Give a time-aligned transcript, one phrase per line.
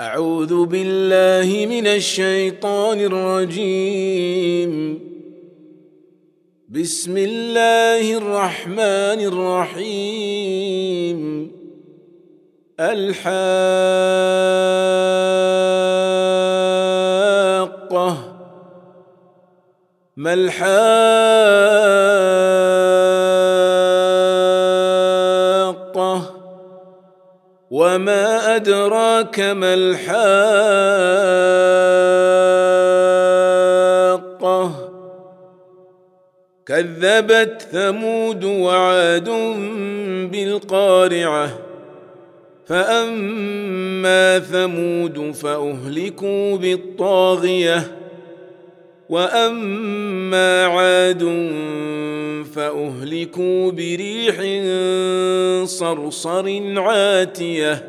[0.00, 5.00] أعوذ بالله من الشيطان الرجيم.
[6.68, 9.20] بسم الله الرحمن
[9.80, 11.50] الرحيم.
[12.80, 13.36] الحاقة.
[20.16, 21.10] ما الحاقة؟
[27.70, 30.10] وما أدراك ما الحاقة
[36.66, 39.30] كذبت ثمود وعاد
[40.30, 41.58] بالقارعة
[42.66, 47.99] فأما ثمود فأهلكوا بالطاغية
[49.10, 51.22] واما عاد
[52.54, 54.36] فاهلكوا بريح
[55.64, 57.88] صرصر عاتيه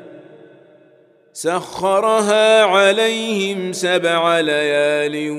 [1.33, 5.29] سخرها عليهم سبع ليال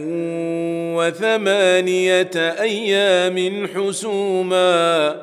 [0.96, 5.16] وثمانيه أيام حسوما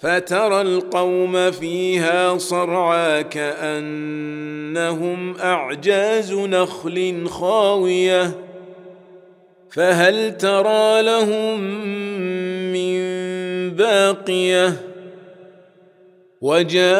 [0.00, 3.80] فترى القوم فيها صرعى كانهم
[5.36, 8.49] اعجاز نخل خاويه
[9.72, 11.60] فهل ترى لهم
[12.72, 13.00] من
[13.70, 14.90] باقية؟
[16.40, 16.94] وجاء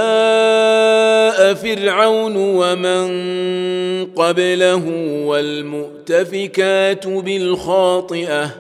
[1.55, 3.11] فرعون ومن
[4.07, 4.85] قبله
[5.25, 8.51] والمؤتفكات بالخاطئة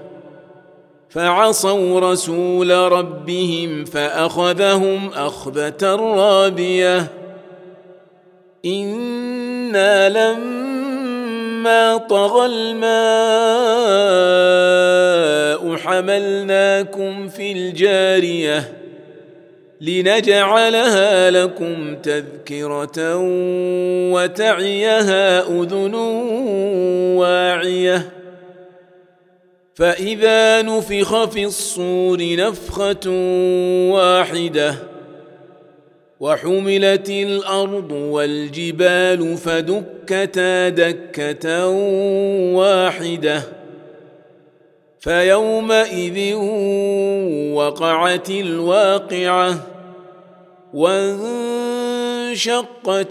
[1.11, 7.07] فعصوا رسول ربهم فأخذهم أخذة رابية.
[8.65, 10.80] إنا لم
[11.61, 12.81] فلما طغى الماء
[15.77, 18.73] حملناكم في الجارية
[19.81, 23.17] لنجعلها لكم تذكرة
[24.13, 25.95] وتعيها أذن
[27.15, 28.11] واعية.
[29.75, 33.11] فإذا نفخ في الصور نفخة
[33.91, 34.75] واحدة
[36.21, 41.69] وحملت الأرض والجبال فدكتا دكة
[42.55, 43.43] واحدة.
[45.01, 46.35] فيومئذ
[47.55, 49.67] وقعت الواقعة
[50.75, 51.45] وانشقت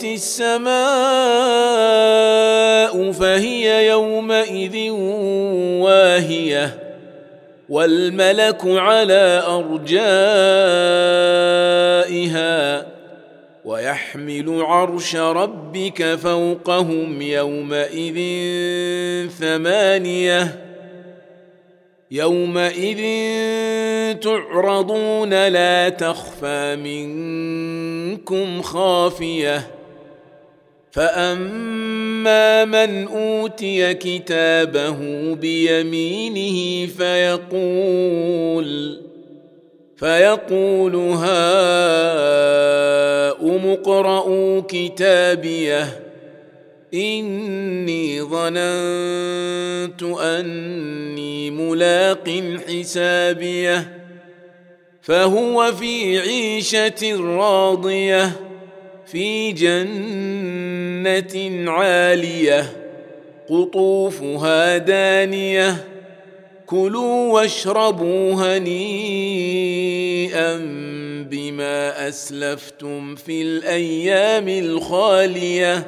[0.04, 0.72] السماء
[3.12, 4.92] فهي يومئذ
[5.82, 6.90] واهية.
[7.70, 10.20] والملك على أرجائها
[13.70, 18.20] ويحمل عرش ربك فوقهم يومئذ
[19.30, 20.66] ثمانية.
[22.12, 23.02] يومئذ
[24.20, 29.68] تعرضون لا تخفى منكم خافية.
[30.92, 34.98] فأما من أوتي كتابه
[35.36, 38.70] بيمينه فيقول
[40.00, 41.30] فيقول هاؤم
[43.70, 46.04] اقرءوا كتابيه.
[46.94, 53.98] إني ظننت أني ملاق حسابيه.
[55.02, 58.32] فهو في عيشة راضية
[59.06, 60.12] في جنة
[61.72, 62.66] عالية
[63.50, 65.99] قطوفها دانية.
[66.70, 68.68] كلوا واشربوا هنيئا
[71.32, 75.88] بما أسلفتم في الأيام الخالية.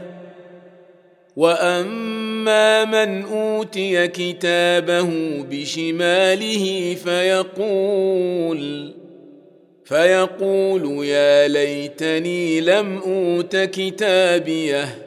[1.35, 5.09] وأما من أوتي كتابه
[5.49, 8.93] بشماله فيقول
[9.85, 14.97] فيقول يا ليتني لم أوت كتابيه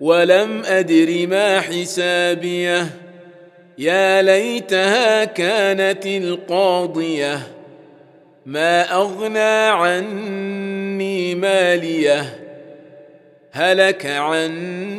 [0.00, 3.07] ولم أدر ما حسابيه.
[3.78, 7.38] يا ليتها كانت القاضية
[8.46, 12.38] ما أغنى عني مالية
[13.52, 14.96] هلك عني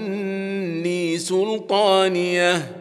[1.17, 2.72] سلطانية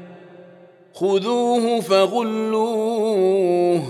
[0.95, 3.83] خذوه فغلوه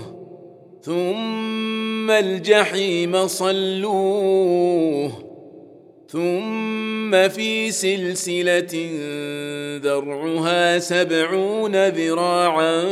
[0.81, 5.11] ثم الجحيم صلوه
[7.09, 8.89] ثم في سلسلة
[9.83, 12.85] ذرعها سبعون ذراعا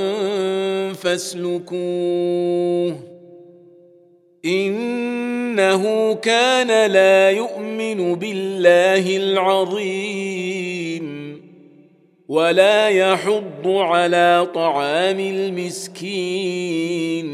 [0.93, 2.99] فاسلكوه
[4.45, 11.07] إنه كان لا يؤمن بالله العظيم
[12.27, 17.27] ولا يحض على طعام المسكين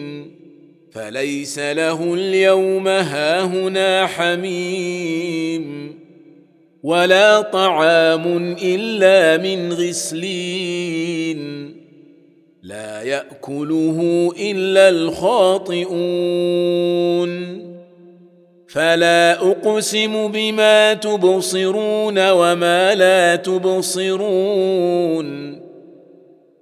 [0.92, 5.73] فليس له اليوم هاهنا حميم
[6.84, 11.44] ولا طعام إلا من غسلين.
[12.64, 16.04] لا يأكله إلا الخاطئون.
[18.68, 25.24] فلا أقسم بما تبصرون وما لا تبصرون.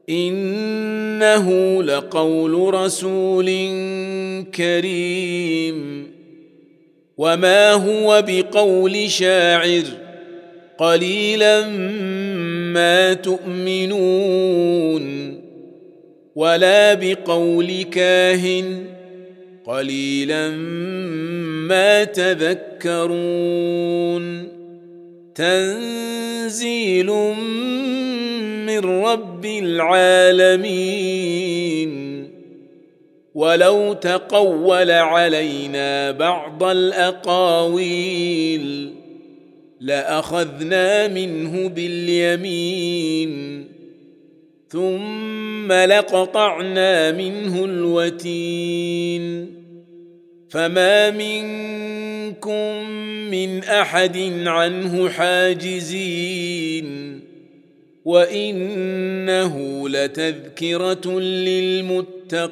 [0.09, 3.45] إنه لقول رسول
[4.55, 6.11] كريم.
[7.17, 10.10] وما هو بقول شاعر.
[10.81, 11.67] قليلا
[12.73, 15.05] ما تؤمنون
[16.35, 18.85] ولا بقول كاهن
[19.65, 20.49] قليلا
[21.69, 23.41] ما تذكرون.
[25.35, 27.07] تنزيل
[28.65, 31.01] من رب العالمين.
[33.35, 38.21] ولو تقول علينا بعض الأقاويل
[39.81, 43.65] لأخذنا منه باليمين
[44.69, 49.55] ثم لقطعنا منه الوتين.
[50.49, 52.89] فما منكم
[53.31, 57.19] من أحد عنه حاجزين
[58.05, 62.51] وإنه لتذكرة للمتقين.